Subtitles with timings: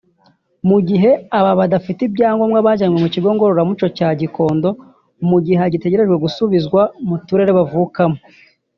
[0.69, 4.69] mu gihe aba badafite ibyangombwa bajyanywe ku kigo ngororamuco cya Gikondo
[5.29, 8.17] mu gihe hagitegerejwe gusubizwa mu turere bavukamo